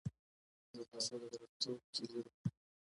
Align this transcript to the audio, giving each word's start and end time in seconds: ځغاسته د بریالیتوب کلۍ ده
ځغاسته 0.77 1.15
د 1.21 1.23
بریالیتوب 1.31 1.79
کلۍ 1.93 2.19
ده 2.25 2.31